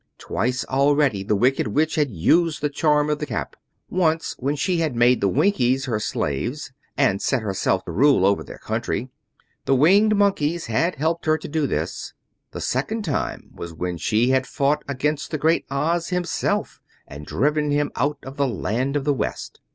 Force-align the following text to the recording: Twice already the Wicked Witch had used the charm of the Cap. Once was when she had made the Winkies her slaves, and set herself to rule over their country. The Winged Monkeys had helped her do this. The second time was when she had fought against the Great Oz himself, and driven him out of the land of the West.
Twice 0.17 0.65
already 0.65 1.21
the 1.21 1.35
Wicked 1.35 1.67
Witch 1.67 1.93
had 1.93 2.09
used 2.09 2.61
the 2.61 2.71
charm 2.71 3.07
of 3.07 3.19
the 3.19 3.27
Cap. 3.27 3.55
Once 3.87 4.35
was 4.39 4.43
when 4.43 4.55
she 4.55 4.77
had 4.77 4.95
made 4.95 5.21
the 5.21 5.27
Winkies 5.27 5.85
her 5.85 5.99
slaves, 5.99 6.71
and 6.97 7.21
set 7.21 7.43
herself 7.43 7.85
to 7.85 7.91
rule 7.91 8.25
over 8.25 8.43
their 8.43 8.57
country. 8.57 9.09
The 9.65 9.75
Winged 9.75 10.15
Monkeys 10.15 10.65
had 10.65 10.95
helped 10.95 11.27
her 11.27 11.37
do 11.37 11.67
this. 11.67 12.15
The 12.49 12.61
second 12.61 13.05
time 13.05 13.51
was 13.53 13.75
when 13.75 13.97
she 13.97 14.31
had 14.31 14.47
fought 14.47 14.83
against 14.87 15.29
the 15.29 15.37
Great 15.37 15.65
Oz 15.69 16.07
himself, 16.09 16.81
and 17.07 17.23
driven 17.23 17.69
him 17.69 17.91
out 17.95 18.17
of 18.23 18.37
the 18.37 18.47
land 18.47 18.95
of 18.95 19.03
the 19.03 19.13
West. 19.13 19.59